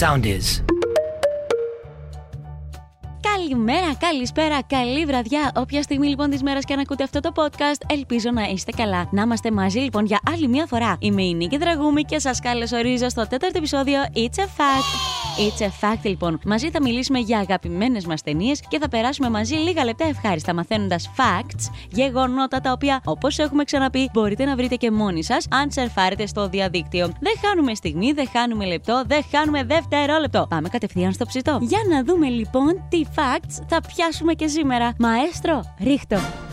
sound 0.00 0.24
is. 0.24 0.64
Καλημέρα, 3.20 3.94
καλησπέρα, 3.98 4.62
καλή 4.62 5.04
βραδιά. 5.04 5.52
Όποια 5.54 5.82
στιγμή 5.82 6.08
λοιπόν 6.08 6.30
της 6.30 6.42
μέρας 6.42 6.64
και 6.64 6.72
αν 6.72 6.78
ακούτε 6.78 7.02
αυτό 7.02 7.20
το 7.20 7.32
podcast, 7.34 7.90
ελπίζω 7.90 8.30
να 8.30 8.42
είστε 8.42 8.72
καλά. 8.76 9.08
Να 9.10 9.22
είμαστε 9.22 9.50
μαζί 9.50 9.78
λοιπόν 9.78 10.04
για 10.04 10.20
άλλη 10.30 10.48
μια 10.48 10.66
φορά. 10.66 10.96
Είμαι 10.98 11.22
η 11.22 11.34
Νίκη 11.34 11.56
Δραγούμη 11.56 12.02
και 12.02 12.18
σας 12.18 12.40
καλωσορίζω 12.40 13.08
στο 13.08 13.26
τέταρτο 13.26 13.58
επεισόδιο 13.58 14.00
It's 14.14 14.38
a 14.38 14.44
Fact. 14.44 15.27
It's 15.38 15.60
a 15.60 15.66
Fact 15.66 16.02
λοιπόν. 16.02 16.40
Μαζί 16.44 16.70
θα 16.70 16.82
μιλήσουμε 16.82 17.18
για 17.18 17.38
αγαπημένες 17.38 18.06
μας 18.06 18.22
ταινίες 18.22 18.60
και 18.68 18.78
θα 18.78 18.88
περάσουμε 18.88 19.30
μαζί 19.30 19.54
λίγα 19.54 19.84
λεπτά 19.84 20.04
ευχάριστα 20.04 20.54
μαθαίνοντας 20.54 21.10
facts, 21.16 21.70
γεγονότα 21.90 22.60
τα 22.60 22.72
οποία 22.72 23.00
όπως 23.04 23.38
έχουμε 23.38 23.64
ξαναπεί 23.64 24.10
μπορείτε 24.12 24.44
να 24.44 24.56
βρείτε 24.56 24.74
και 24.74 24.90
μόνοι 24.90 25.24
σας 25.24 25.46
αν 25.50 25.70
σερφάρετε 25.70 26.26
στο 26.26 26.48
διαδίκτυο. 26.48 27.06
Δεν 27.20 27.32
χάνουμε 27.46 27.74
στιγμή, 27.74 28.12
δεν 28.12 28.28
χάνουμε 28.32 28.66
λεπτό, 28.66 29.02
δεν 29.06 29.24
χάνουμε 29.30 29.64
δευτερόλεπτο. 29.64 30.46
Πάμε 30.48 30.68
κατευθείαν 30.68 31.12
στο 31.12 31.24
ψητό. 31.26 31.58
Για 31.60 31.80
να 31.88 32.04
δούμε 32.04 32.28
λοιπόν 32.28 32.84
τι 32.88 33.02
facts 33.14 33.64
θα 33.68 33.80
πιάσουμε 33.94 34.32
και 34.32 34.46
σήμερα. 34.46 34.92
Μαέστρο, 34.98 35.74
ρίχτω. 35.80 36.47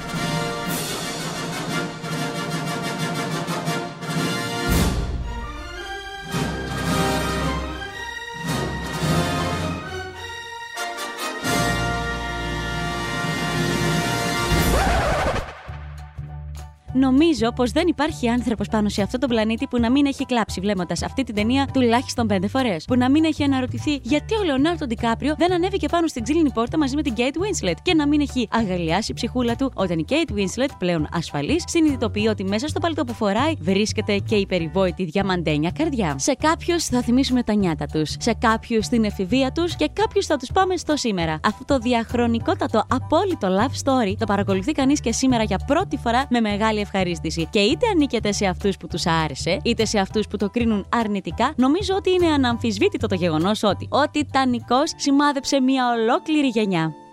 Νομίζω 16.98 17.52
πως 17.52 17.72
δεν 17.72 17.88
υπάρχει 17.88 18.30
άνθρωπος 18.30 18.68
πάνω 18.68 18.90
σε 18.90 19.02
αυτό 19.02 19.18
το 19.18 19.28
πλανήτη 19.28 19.68
που 19.68 19.80
να 19.80 19.92
μην 19.92 20.06
έχει 20.06 20.26
κλάψει 20.26 20.60
βλέποντας 20.62 21.04
αυτή 21.04 21.24
την 21.24 21.36
ταινία 21.36 21.68
τουλάχιστον 21.74 22.28
πέντε 22.28 22.48
φορές. 22.48 22.86
Που 22.86 22.96
να 22.96 23.10
μην 23.10 23.24
έχει 23.24 23.44
αναρωτηθεί 23.44 24.00
γιατί 24.02 24.36
ο 24.36 24.44
Λεωνάρντο 24.44 24.86
Ντικάπριο 24.86 25.36
δεν 25.38 25.54
ανέβηκε 25.54 25.88
πάνω 25.88 26.08
στην 26.08 26.24
ξύλινη 26.24 26.52
πόρτα 26.52 26.78
μαζί 26.78 26.96
με 26.96 27.02
την 27.02 27.14
Kate 27.18 27.22
Winslet 27.22 27.76
και 27.82 27.94
να 27.94 28.08
μην 28.08 28.22
έχει 28.22 28.48
αγαλιάσει 28.52 29.12
η 29.12 29.14
ψυχούλα 29.14 29.56
του 29.56 29.72
όταν 29.76 30.00
η 30.00 30.06
Kate 30.10 30.32
Winslet, 30.32 30.70
πλέον 30.80 31.08
ασφαλής, 31.12 31.64
συνειδητοποιεί 31.68 32.28
ότι 32.30 32.44
μέσα 32.44 32.68
στο 32.68 32.80
παλτό 32.80 33.04
που 33.04 33.14
φοράει 33.14 33.54
βρίσκεται 33.60 34.18
και 34.18 34.36
η 34.36 34.46
περιβόητη 34.46 35.04
διαμαντένια 35.04 35.72
καρδιά. 35.78 36.16
Σε 36.18 36.34
κάποιους 36.34 36.86
θα 36.86 37.02
θυμίσουμε 37.02 37.44
τα 37.44 37.54
νιάτα 37.54 37.86
τους, 37.86 38.16
σε 38.20 38.34
κάποιους 38.34 38.88
την 38.88 39.04
εφηβεία 39.04 39.52
τους 39.52 39.76
και 39.76 39.90
κάποιους 39.94 40.26
θα 40.26 40.38
τους 40.38 40.52
πάμε 40.54 40.78
στο 40.78 40.96
σήμερα. 40.96 41.40
Αυτό 41.44 41.66
το 41.66 41.78
διαχρονικότατο 41.78 42.84
απόλυτο 42.88 43.48
love 43.60 43.84
story 43.84 44.16
το 44.18 44.26
παρακολουθεί 44.26 44.72
κανείς 44.72 45.00
και 45.00 45.12
σήμερα 45.12 45.44
για 45.44 45.60
πρώτη 45.68 45.98
φορά 45.98 46.26
με 46.30 46.40
μεγάλη 46.40 46.84
ευχαρίστηση. 46.86 47.48
Και 47.52 47.60
είτε 47.60 47.88
ανήκετε 47.94 48.32
σε 48.32 48.46
αυτούς 48.46 48.78
που 48.78 48.88
τους 48.88 49.06
άρεσε, 49.06 49.60
είτε 49.64 49.86
σε 49.86 50.00
αυτούς 50.00 50.28
που 50.28 50.38
το 50.38 50.50
κρίνουν 50.50 50.86
αρνητικά, 50.90 51.54
νομίζω 51.56 51.96
ότι 51.96 52.12
είναι 52.12 52.28
αναμφισβήτητο 52.28 53.08
το 53.08 53.16
γεγονός 53.16 53.64
ότι 53.64 53.88
ο 53.92 54.10
Τιτανικός 54.12 54.94
σημάδεψε 54.96 55.62
μια 55.62 55.90
ολόκληρη 55.90 56.48
γενιά. 56.48 57.05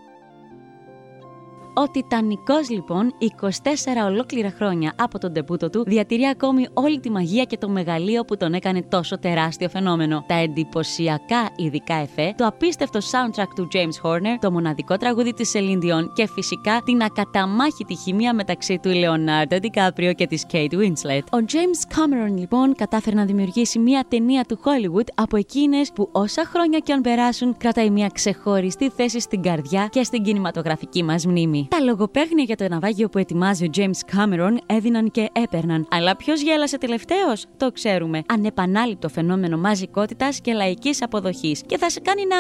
Ο 1.75 1.89
Τιτανικός, 1.91 2.71
λοιπόν, 2.71 3.15
24 3.19 4.07
ολόκληρα 4.07 4.51
χρόνια 4.51 4.95
από 4.99 5.19
τον 5.19 5.33
τεπούτο 5.33 5.71
του, 5.71 5.85
διατηρεί 5.87 6.25
ακόμη 6.25 6.67
όλη 6.73 7.01
τη 7.01 7.11
μαγεία 7.11 7.45
και 7.45 7.57
το 7.57 7.69
μεγαλείο 7.69 8.25
που 8.25 8.37
τον 8.37 8.55
έκανε 8.55 8.83
τόσο 8.83 9.19
τεράστιο 9.19 9.69
φαινόμενο. 9.69 10.25
Τα 10.29 10.35
εντυπωσιακά 10.35 11.51
ειδικά 11.57 11.95
εφέ, 11.95 12.35
το 12.37 12.47
απίστευτο 12.47 12.99
soundtrack 12.99 13.49
του 13.55 13.69
James 13.73 14.09
Horner, 14.09 14.37
το 14.41 14.51
μοναδικό 14.51 14.97
τραγούδι 14.97 15.33
της 15.33 15.53
Celine 15.55 15.85
Dion 15.85 16.13
και 16.15 16.27
φυσικά 16.27 16.83
την 16.85 17.03
ακαταμάχητη 17.03 17.95
χημεία 17.97 18.35
μεταξύ 18.35 18.79
του 18.83 18.91
Leonardo 18.91 19.59
DiCaprio 19.61 20.13
και 20.15 20.27
της 20.27 20.47
Kate 20.53 20.75
Winslet. 20.75 21.23
Ο 21.33 21.45
James 21.47 21.97
Cameron, 21.97 22.37
λοιπόν, 22.37 22.75
κατάφερε 22.75 23.17
να 23.17 23.25
δημιουργήσει 23.25 23.79
μια 23.79 24.05
ταινία 24.09 24.45
του 24.45 24.59
Hollywood 24.65 25.07
από 25.15 25.37
εκείνες 25.37 25.93
που 25.93 26.09
όσα 26.13 26.45
χρόνια 26.45 26.79
και 26.79 26.93
αν 26.93 27.01
περάσουν, 27.01 27.57
κρατάει 27.57 27.91
μια 27.91 28.09
ξεχωριστή 28.13 28.91
θέση 28.91 29.21
στην 29.21 29.43
καρδιά 29.43 29.87
και 29.91 30.03
στην 30.03 30.23
κινηματογραφική 30.23 31.03
μας 31.03 31.27
μνήμη. 31.27 31.62
Τα 31.69 31.81
λογοπαίγνια 31.81 32.45
για 32.45 32.57
το 32.57 32.69
ναυάγιο 32.69 33.09
που 33.09 33.19
ετοιμάζει 33.19 33.65
ο 33.65 33.71
James 33.77 34.17
Cameron 34.17 34.57
έδιναν 34.67 35.11
και 35.11 35.29
έπαιρναν. 35.33 35.87
Αλλά 35.91 36.17
ποιος 36.17 36.41
γέλασε 36.41 36.79
τελευταίος, 36.79 37.47
το 37.57 37.73
ξέρουμε. 37.73 38.23
Ανεπανάληπτο 38.29 39.09
φαινόμενο 39.09 39.57
μαζικότητας 39.57 40.41
και 40.41 40.53
λαϊκής 40.53 41.03
αποδοχής. 41.03 41.63
Και 41.67 41.79
θα 41.79 41.91
σε 41.91 42.01
κάνει 42.01 42.23
να 42.27 42.37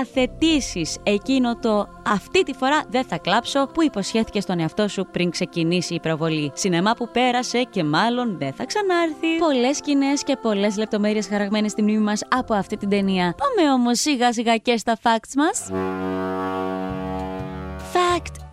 αθετήσεις 0.00 0.98
εκείνο 1.02 1.56
το 1.56 1.88
αυτή 2.06 2.42
τη 2.42 2.52
φορά 2.52 2.82
δεν 2.88 3.04
θα 3.04 3.18
κλάψω 3.18 3.66
που 3.74 3.82
υποσχέθηκε 3.82 4.40
στον 4.40 4.58
εαυτό 4.58 4.88
σου 4.88 5.08
πριν 5.10 5.30
ξεκινήσει 5.30 5.94
η 5.94 6.00
προβολή. 6.00 6.52
Σινεμά 6.54 6.92
που 6.92 7.08
πέρασε 7.12 7.62
και 7.70 7.84
μάλλον 7.84 8.38
δεν 8.38 8.52
θα 8.52 8.64
ξανάρθει. 8.64 9.38
Πολλές 9.38 9.76
σκηνές 9.76 10.22
και 10.22 10.36
πολλές 10.42 10.76
λεπτομέρειες 10.76 11.26
χαραγμένες 11.26 11.70
στη 11.70 11.82
μνήμη 11.82 11.98
μας 11.98 12.22
από 12.28 12.54
αυτή 12.54 12.76
την 12.76 12.88
ταινία. 12.88 13.34
Πάμε 13.36 13.72
όμως 13.72 14.00
σιγά 14.00 14.32
σιγά 14.32 14.56
και 14.56 14.76
στα 14.76 14.98
facts 15.02 15.34
μας. 15.36 15.70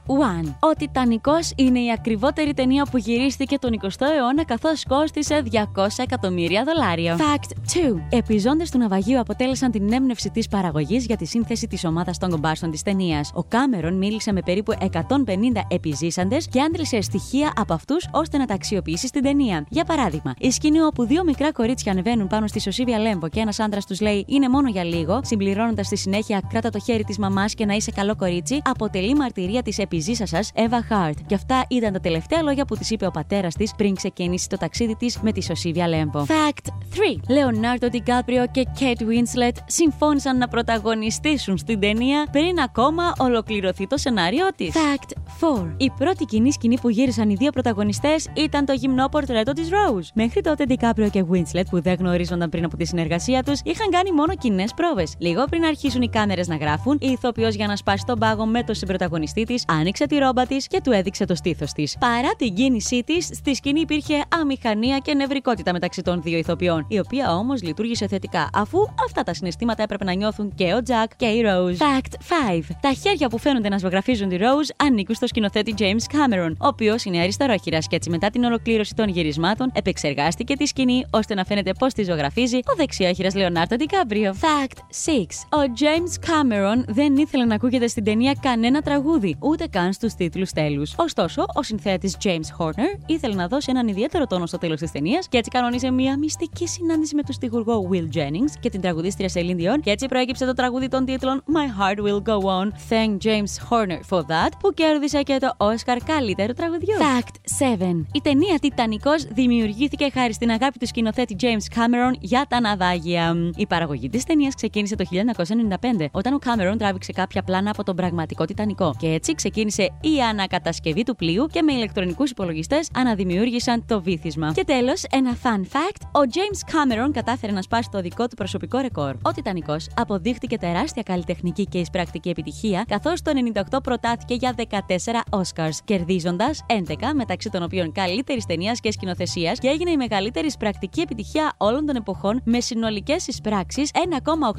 Fact 0.10 0.46
1. 0.46 0.56
Ο 0.60 0.74
Τιτανικός 0.78 1.52
είναι 1.56 1.80
η 1.80 1.92
ακριβότερη 1.92 2.54
ταινία 2.54 2.88
που 2.92 2.98
γυρίστηκε 2.98 3.58
τον 3.58 3.72
20ο 3.82 4.06
αιώνα 4.18 4.46
καθώς 4.46 4.84
κόστησε 4.88 5.44
200 5.52 5.88
εκατομμύρια 5.98 6.64
δολάρια. 6.64 7.18
Fact 7.18 7.78
2. 7.94 8.02
Επιζώντες 8.10 8.70
του 8.70 8.78
ναυαγίου 8.78 9.20
αποτέλεσαν 9.20 9.72
την 9.72 9.94
έμπνευση 9.94 10.30
της 10.30 10.48
παραγωγής 10.48 11.06
για 11.06 11.18
τη 11.18 11.26
σύνθεση 11.26 11.68
της 11.68 11.86
ομάδας 11.86 12.18
των 12.18 12.30
κομπάρσων 12.30 12.72
της 12.72 12.82
ταινίας. 12.82 13.32
Ο 13.34 13.44
Κάμερον 13.44 13.94
μίλησε 13.94 14.32
με 14.32 14.42
περίπου 14.42 14.74
150 14.80 15.66
επιζήσαντες 15.68 16.48
και 16.48 16.62
άντλησε 16.62 17.02
στοιχεία 17.02 17.54
από 17.56 17.74
αυτούς 17.74 18.08
ώστε 18.12 18.38
να 18.38 18.46
τα 18.46 18.54
αξιοποιήσει 18.54 19.08
στην 19.08 19.24
ταινία. 19.24 19.66
Για 19.70 19.84
παράδειγμα, 19.84 20.34
η 20.40 20.52
σκηνή 20.52 20.82
όπου 20.82 21.06
δύο 21.06 21.24
μικρά 21.24 21.52
κορίτσια 21.52 21.92
ανεβαίνουν 21.92 22.28
πάνω 22.28 22.48
στη 22.48 22.60
Σωσίβια 22.60 23.00
Λέμβο 23.00 23.30
και 23.30 23.40
ένας 23.40 23.60
άντρας 23.60 23.86
τους 23.86 24.02
λέει 24.02 24.26
Είναι 24.28 24.50
μόνο 24.50 24.70
για 24.70 24.84
λίγο, 24.84 25.20
συμπληρώνοντας 25.24 25.86
στη 25.86 25.96
συνέχεια 25.96 26.42
Κράτα 26.50 26.70
το 26.70 26.80
χέρι 26.80 27.04
της 27.04 27.18
μαμάς 27.18 27.54
και 27.54 27.66
να 27.66 27.74
είσαι 27.74 27.92
καλό 27.92 28.16
κορίτσι, 28.16 28.62
αποτελεί 28.64 29.16
μαρτυρία 29.16 29.62
της 29.62 29.78
επιζήσα 30.00 30.26
σας, 30.26 30.52
Εύα 30.54 30.84
Χάρτ. 30.88 31.18
Και 31.28 31.36
αυτά 31.36 31.66
ήταν 31.68 31.94
τα 31.94 32.00
τελευταία 32.00 32.42
λόγια 32.42 32.66
που 32.66 32.76
της 32.76 32.90
είπε 32.90 33.06
ο 33.06 33.12
πατέρας 33.12 33.54
της 33.54 33.74
πριν 33.76 33.96
ξεκινήσει 33.96 34.50
το 34.50 34.58
ταξίδι 34.58 34.96
της 34.96 35.20
με 35.20 35.32
τη 35.32 35.44
Σωσίβια 35.44 35.88
Λέμβο. 35.88 36.26
Fact 36.28 36.68
3. 36.68 37.20
Leonardo 37.28 37.86
DiCaprio 37.86 38.46
και 38.52 38.68
Kate 38.80 39.02
Winslet 39.02 39.58
συμφώνησαν 39.66 40.38
να 40.38 40.48
πρωταγωνιστήσουν 40.48 41.58
στην 41.58 41.80
ταινία 41.80 42.28
πριν 42.32 42.60
ακόμα 42.60 43.14
ολοκληρωθεί 43.18 43.88
το 43.88 43.98
σενάριό 43.98 44.48
της. 44.56 44.74
Fact 44.74 45.12
4. 45.40 45.74
Η 45.78 45.90
πρώτη 45.98 46.26
κοινή 46.26 46.52
σκηνή 46.52 46.80
που 46.80 46.90
γύρισαν 46.90 47.30
οι 47.30 47.36
δύο 47.36 47.52
πρωταγωνιστές 47.52 48.28
ήταν 48.34 48.66
το 48.66 48.74
γυμνό 48.74 49.08
πορτρέτο 49.10 49.54
της 49.54 49.70
Rose. 49.70 50.08
Μέχρι 50.14 50.42
τότε 50.42 50.66
DiCaprio 50.68 51.10
και 51.12 51.24
Winslet, 51.32 51.66
που 51.70 51.82
δεν 51.82 51.96
γνωρίζονταν 52.00 52.50
πριν 52.50 52.66
από 52.66 52.78
τη 52.78 52.86
συνεργασία 52.86 53.44
τους, 53.44 53.60
είχαν 53.64 53.90
κάνει 53.90 54.12
μόνο 54.12 54.36
κοινές 54.36 54.74
πρόβες. 54.76 55.16
Λίγο 55.18 55.46
πριν 55.46 55.64
αρχίσουν 55.64 56.02
οι 56.02 56.10
κάμερες 56.10 56.48
να 56.48 56.56
γράφουν, 56.56 56.98
η 57.02 57.08
ηθοποιός 57.08 57.56
για 57.56 57.68
να 57.68 57.76
σπάσει 57.76 58.04
τον 58.06 58.20
πάγο 58.20 58.46
με 58.46 58.64
τον 58.64 58.76
συμπροταγωνιστή 58.76 59.44
της 59.44 59.64
άνοιξε 59.90 60.08
τη 60.08 60.18
ρόμπα 60.18 60.46
της 60.46 60.68
και 60.68 60.82
του 60.84 60.92
έδειξε 60.92 61.26
το 61.26 61.36
στήθος 61.36 61.72
της. 61.72 61.98
Παρά 62.00 62.30
την 62.38 62.54
κίνησή 62.54 63.04
της, 63.04 63.26
στη 63.26 63.56
σκηνή 63.56 63.80
υπήρχε 63.80 64.24
αμηχανία 64.42 64.98
και 64.98 65.14
νευρικότητα 65.14 65.72
μεταξύ 65.72 66.02
των 66.02 66.22
δύο 66.22 66.38
ηθοποιών, 66.38 66.86
η 66.88 67.00
οποία 67.00 67.36
όμως 67.36 67.62
λειτουργήσε 67.64 68.08
θετικά, 68.08 68.50
αφού 68.54 68.80
αυτά 69.06 69.24
τα 69.24 69.34
συναισθήματα 69.34 69.84
έπρεπε 69.84 70.04
να 70.04 70.14
νιώθουν 70.14 70.54
και 70.56 70.74
ο 70.74 70.80
Jack 70.88 71.12
και 71.16 71.26
η 71.26 71.44
Rose. 71.46 71.78
Fact 71.78 72.14
5. 72.58 72.62
Τα 72.82 72.92
χέρια 72.94 73.30
που 73.30 73.38
φαίνονται 73.38 73.70
να 73.70 73.78
σβογραφίζουν 73.78 74.30
τη 74.30 74.38
Rose 74.40 74.86
ανήκουν 74.88 75.16
στο 75.16 75.28
σκηνοθέτη 75.28 75.74
James 75.78 76.16
Cameron, 76.16 76.52
ο 76.60 76.68
οποίος 76.68 77.04
είναι 77.04 77.20
αριστερόχειρας 77.20 77.88
και 77.88 77.96
έτσι 77.96 78.10
μετά 78.10 78.30
την 78.30 78.44
ολοκλήρωση 78.44 78.94
των 78.96 79.10
γυρισμάτων 79.10 79.72
επεξεργάστηκε 79.74 80.56
τη 80.56 80.66
σκηνή 80.66 81.06
ώστε 81.12 81.34
να 81.34 81.44
φαίνεται 81.44 81.74
πώς 81.80 81.94
τη 81.94 82.04
ζωγραφίζει 82.04 82.58
ο 82.58 82.76
δεξιόχειρας 82.78 83.36
Λεωνάρτο 83.36 83.76
DiCaprio. 83.80 84.30
Fact 84.30 84.78
6. 85.06 85.60
Ο 85.60 85.72
James 85.80 86.30
Cameron 86.30 86.84
δεν 86.88 87.18
ήθελε 87.18 87.46
να 87.46 87.56
ακούγεται 87.56 87.88
στην 87.88 88.04
ταινία 88.04 88.36
κανένα 88.42 88.82
τραγούδι, 88.82 89.36
ούτε 89.40 89.68
καν 89.70 89.94
στους 89.94 90.14
τίτλους 90.14 90.52
τέλους. 90.52 90.94
Ωστόσο, 90.98 91.46
ο 91.54 91.64
συνθέτης 91.64 92.18
James 92.24 92.58
Horner 92.58 93.00
ήθελε 93.06 93.36
να 93.36 93.48
δώσει 93.48 93.68
έναν 93.70 93.88
ιδιαίτερο 93.88 94.26
τόνο 94.26 94.46
στο 94.46 94.58
τέλος 94.58 94.80
της 94.80 94.92
ταινίας 94.92 95.28
και 95.28 95.38
έτσι 95.38 95.50
κανονίσε 95.50 95.92
μια 95.92 96.18
μυστική 96.18 96.68
συνάντηση 96.68 97.16
με 97.16 97.22
τον 97.22 97.34
στιγουργό 97.34 97.90
Will 97.92 98.18
Jennings 98.18 98.52
και 98.60 98.70
την 98.70 98.82
τραγουδίστρια 98.82 99.30
Celine 99.34 99.60
Dion 99.60 99.80
και 99.82 99.92
έτσι 99.92 100.06
προέκυψε 100.06 100.46
το 100.46 100.54
τραγούδι 100.54 100.88
των 100.88 101.06
τίτλων 101.06 101.44
My 101.48 101.82
Heart 101.82 101.98
Will 101.98 102.22
Go 102.30 102.38
On, 102.40 102.68
Thank 102.90 103.18
James 103.24 103.70
Horner 103.70 104.00
for 104.10 104.20
That, 104.20 104.52
που 104.60 104.74
κέρδισε 104.74 105.22
και 105.22 105.38
το 105.40 105.50
Oscar 105.58 105.98
καλύτερου 106.06 106.54
τραγουδιού. 106.54 106.96
Fact 107.00 107.64
7. 107.80 108.04
Η 108.14 108.22
ταινία 108.22 108.60
Τιτανικός 108.62 109.24
δημιουργήθηκε 109.24 110.10
χάρη 110.14 110.34
στην 110.34 110.50
αγάπη 110.50 110.80
του 110.80 110.88
σκηνοθέτη 110.88 111.36
James 111.40 111.78
Cameron 111.78 112.14
για 112.20 112.46
τα 112.50 112.60
ναυάγια. 112.60 113.36
Η 113.56 113.68
παραγωγή 113.68 114.10
της 114.10 114.24
ταινίας 114.24 114.56
ξεκίνησε 114.56 114.96
το 114.96 115.06
1995, 115.12 116.06
όταν 116.12 116.34
ο 116.34 116.40
Cameron 116.46 116.76
τράβηξε 116.78 117.12
κάποια 117.12 117.44
πλάνα 117.44 117.70
από 117.70 117.84
τον 117.84 117.96
πραγματικό 117.96 118.46
Τιτανικό 118.46 118.96
και 119.00 119.08
έτσι 119.08 119.36
ξεκίνησε 119.36 119.58
ξεκίνησε 119.60 120.16
η 120.16 120.22
ανακατασκευή 120.22 121.04
του 121.04 121.16
πλοίου 121.16 121.46
και 121.46 121.62
με 121.62 121.74
ηλεκτρονικούς 121.74 122.32
υπολογιστές 122.32 122.90
αναδημιούργησαν 122.96 123.86
το 123.86 124.02
βύθισμα. 124.02 124.52
Και 124.52 124.64
τέλος, 124.64 125.04
ένα 125.12 125.38
fun 125.44 125.60
fact: 125.60 126.02
ο 126.02 126.20
James 126.34 126.72
Cameron 126.72 127.12
κατάφερε 127.14 127.52
να 127.52 127.62
σπάσει 127.62 127.90
το 127.92 128.02
δικό 128.02 128.28
του 128.28 128.36
προσωπικό 128.36 128.78
ρεκόρ. 128.78 129.16
Ο 129.22 129.32
Τιτανικός 129.32 129.88
αποδείχτηκε 129.96 130.58
τεράστια 130.58 131.04
καλλιτεχνική 131.04 131.66
και 131.66 131.78
εισπρακτική 131.80 132.30
επιτυχία, 132.30 132.86
καθώς 132.88 133.22
το 133.22 133.32
98 133.72 133.78
προτάθηκε 133.84 134.34
για 134.34 134.56
14 134.58 135.24
Oscars, 135.30 135.78
κερδίζοντας 135.86 136.66
11 136.68 136.96
μεταξύ 137.14 137.50
των 137.50 137.64
οποίων 137.64 137.92
καλύτερης 137.92 138.46
ταινίας 138.46 138.80
και 138.80 138.92
σκηνοθεσίας 138.92 139.60
και 139.60 139.68
έγινε 139.68 139.92
η 139.92 139.98
μεγαλύτερη 139.98 140.48
εισπρακτική 140.48 141.02
επιτυχία 141.02 141.54
όλων 141.58 141.86
των 141.86 141.96
εποχών 141.96 142.42
με 142.44 142.60
συνολικές 142.60 143.28
εισπράξεις 143.28 143.92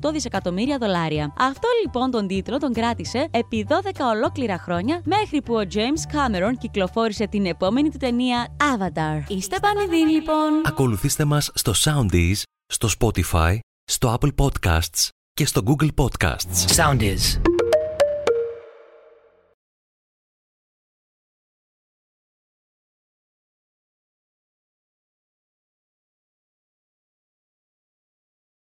1,8 0.02 0.12
δισεκατομμύρια 0.12 0.78
δολάρια. 0.78 1.34
Αυτό 1.38 1.68
λοιπόν 1.84 2.10
τον 2.10 2.26
τίτλο 2.26 2.58
τον 2.58 2.72
κράτησε 2.72 3.28
επί 3.30 3.66
12 3.68 3.74
ολόκληρα 4.14 4.58
χρόνια 4.58 4.89
μέχρι 5.04 5.42
που 5.42 5.54
ο 5.54 5.62
James 5.72 6.14
Cameron 6.14 6.52
κυκλοφόρησε 6.58 7.26
την 7.26 7.46
επόμενη 7.46 7.90
του 7.90 7.98
ταινία 7.98 8.56
Avatar. 8.56 9.30
Είστε 9.30 9.58
πανηδοί 9.60 10.10
λοιπόν! 10.10 10.62
Ακολουθήστε 10.64 11.24
μας 11.24 11.50
στο 11.54 11.72
Soundees, 11.76 12.42
στο 12.66 12.88
Spotify, 12.98 13.58
στο 13.84 14.18
Apple 14.20 14.34
Podcasts 14.44 15.08
και 15.32 15.46
στο 15.46 15.62
Google 15.66 15.88
Podcasts. 15.96 16.76
Sound 16.76 17.00
is. 17.00 17.49